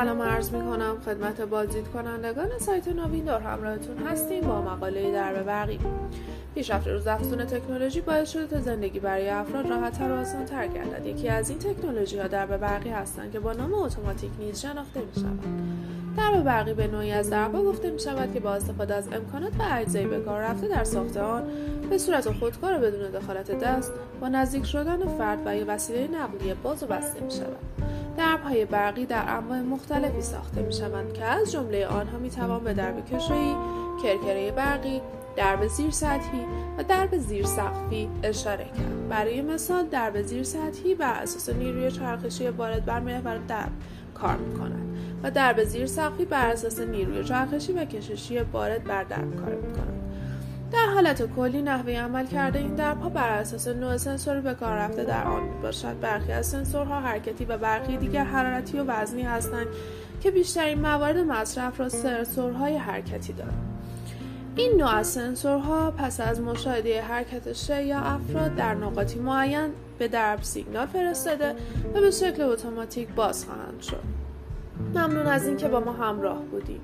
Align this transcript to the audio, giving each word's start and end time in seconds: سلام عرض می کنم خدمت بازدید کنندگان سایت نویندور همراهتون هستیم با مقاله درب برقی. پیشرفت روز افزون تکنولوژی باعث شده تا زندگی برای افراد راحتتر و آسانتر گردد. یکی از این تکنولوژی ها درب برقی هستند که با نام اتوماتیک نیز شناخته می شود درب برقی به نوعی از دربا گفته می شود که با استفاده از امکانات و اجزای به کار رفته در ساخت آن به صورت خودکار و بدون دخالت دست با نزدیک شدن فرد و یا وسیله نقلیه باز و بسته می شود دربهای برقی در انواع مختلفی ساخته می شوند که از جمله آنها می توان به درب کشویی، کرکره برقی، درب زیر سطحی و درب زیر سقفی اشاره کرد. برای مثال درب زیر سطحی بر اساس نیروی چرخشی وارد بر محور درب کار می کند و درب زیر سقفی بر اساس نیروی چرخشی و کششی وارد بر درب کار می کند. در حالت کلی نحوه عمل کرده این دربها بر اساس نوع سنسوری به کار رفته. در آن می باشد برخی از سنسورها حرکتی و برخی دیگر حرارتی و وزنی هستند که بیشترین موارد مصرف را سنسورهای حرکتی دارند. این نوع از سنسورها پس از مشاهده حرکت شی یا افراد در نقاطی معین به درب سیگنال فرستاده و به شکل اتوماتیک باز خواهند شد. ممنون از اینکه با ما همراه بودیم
سلام 0.00 0.22
عرض 0.22 0.52
می 0.52 0.60
کنم 0.60 0.96
خدمت 1.04 1.40
بازدید 1.40 1.88
کنندگان 1.88 2.58
سایت 2.58 2.88
نویندور 2.88 3.40
همراهتون 3.40 3.98
هستیم 3.98 4.40
با 4.40 4.62
مقاله 4.62 5.12
درب 5.12 5.42
برقی. 5.42 5.78
پیشرفت 6.54 6.88
روز 6.88 7.06
افزون 7.06 7.44
تکنولوژی 7.44 8.00
باعث 8.00 8.30
شده 8.30 8.46
تا 8.46 8.60
زندگی 8.60 9.00
برای 9.00 9.28
افراد 9.28 9.66
راحتتر 9.66 10.12
و 10.12 10.20
آسانتر 10.20 10.66
گردد. 10.66 11.06
یکی 11.06 11.28
از 11.28 11.50
این 11.50 11.58
تکنولوژی 11.58 12.18
ها 12.18 12.26
درب 12.26 12.56
برقی 12.56 12.88
هستند 12.88 13.32
که 13.32 13.40
با 13.40 13.52
نام 13.52 13.74
اتوماتیک 13.74 14.30
نیز 14.38 14.60
شناخته 14.60 15.00
می 15.00 15.14
شود 15.14 15.44
درب 16.16 16.44
برقی 16.44 16.74
به 16.74 16.86
نوعی 16.86 17.12
از 17.12 17.30
دربا 17.30 17.62
گفته 17.62 17.90
می 17.90 18.00
شود 18.00 18.34
که 18.34 18.40
با 18.40 18.54
استفاده 18.54 18.94
از 18.94 19.08
امکانات 19.12 19.52
و 19.58 19.62
اجزای 19.70 20.06
به 20.06 20.20
کار 20.20 20.40
رفته 20.40 20.68
در 20.68 20.84
ساخت 20.84 21.16
آن 21.16 21.42
به 21.90 21.98
صورت 21.98 22.30
خودکار 22.30 22.76
و 22.76 22.80
بدون 22.80 23.10
دخالت 23.10 23.58
دست 23.58 23.92
با 24.20 24.28
نزدیک 24.28 24.64
شدن 24.64 25.16
فرد 25.18 25.38
و 25.46 25.56
یا 25.56 25.64
وسیله 25.68 26.08
نقلیه 26.08 26.54
باز 26.54 26.82
و 26.82 26.86
بسته 26.86 27.20
می 27.20 27.30
شود 27.30 27.56
دربهای 28.16 28.64
برقی 28.64 29.06
در 29.06 29.36
انواع 29.36 29.60
مختلفی 29.60 30.22
ساخته 30.22 30.62
می 30.62 30.72
شوند 30.72 31.12
که 31.12 31.24
از 31.24 31.52
جمله 31.52 31.86
آنها 31.86 32.18
می 32.18 32.30
توان 32.30 32.64
به 32.64 32.74
درب 32.74 33.06
کشویی، 33.06 33.56
کرکره 34.02 34.50
برقی، 34.50 35.00
درب 35.36 35.66
زیر 35.66 35.90
سطحی 35.90 36.40
و 36.78 36.82
درب 36.82 37.18
زیر 37.18 37.46
سقفی 37.46 38.08
اشاره 38.22 38.64
کرد. 38.64 39.08
برای 39.08 39.42
مثال 39.42 39.86
درب 39.86 40.22
زیر 40.22 40.42
سطحی 40.42 40.94
بر 40.94 41.14
اساس 41.22 41.48
نیروی 41.48 41.90
چرخشی 41.90 42.48
وارد 42.48 42.84
بر 42.84 43.00
محور 43.00 43.38
درب 43.38 43.72
کار 44.14 44.36
می 44.36 44.58
کند 44.58 44.96
و 45.22 45.30
درب 45.30 45.64
زیر 45.64 45.86
سقفی 45.86 46.24
بر 46.24 46.50
اساس 46.50 46.80
نیروی 46.80 47.24
چرخشی 47.24 47.72
و 47.72 47.84
کششی 47.84 48.38
وارد 48.38 48.84
بر 48.84 49.04
درب 49.04 49.36
کار 49.36 49.54
می 49.54 49.72
کند. 49.72 49.99
در 50.72 50.86
حالت 50.94 51.34
کلی 51.36 51.62
نحوه 51.62 51.92
عمل 51.92 52.26
کرده 52.26 52.58
این 52.58 52.74
دربها 52.74 53.08
بر 53.08 53.28
اساس 53.28 53.68
نوع 53.68 53.96
سنسوری 53.96 54.40
به 54.40 54.54
کار 54.54 54.76
رفته. 54.76 55.04
در 55.04 55.24
آن 55.24 55.42
می 55.42 55.62
باشد 55.62 56.00
برخی 56.00 56.32
از 56.32 56.46
سنسورها 56.46 57.00
حرکتی 57.00 57.44
و 57.44 57.58
برخی 57.58 57.96
دیگر 57.96 58.24
حرارتی 58.24 58.78
و 58.78 58.84
وزنی 58.84 59.22
هستند 59.22 59.66
که 60.20 60.30
بیشترین 60.30 60.80
موارد 60.80 61.16
مصرف 61.16 61.80
را 61.80 61.88
سنسورهای 61.88 62.76
حرکتی 62.76 63.32
دارند. 63.32 63.66
این 64.56 64.76
نوع 64.76 64.90
از 64.90 65.06
سنسورها 65.06 65.90
پس 65.90 66.20
از 66.20 66.40
مشاهده 66.40 67.02
حرکت 67.02 67.52
شی 67.52 67.84
یا 67.84 67.98
افراد 67.98 68.54
در 68.54 68.74
نقاطی 68.74 69.18
معین 69.18 69.70
به 69.98 70.08
درب 70.08 70.42
سیگنال 70.42 70.86
فرستاده 70.86 71.54
و 71.94 72.00
به 72.00 72.10
شکل 72.10 72.42
اتوماتیک 72.42 73.08
باز 73.08 73.44
خواهند 73.44 73.80
شد. 73.80 74.02
ممنون 74.94 75.26
از 75.26 75.46
اینکه 75.46 75.68
با 75.68 75.80
ما 75.80 75.92
همراه 75.92 76.38
بودیم 76.38 76.80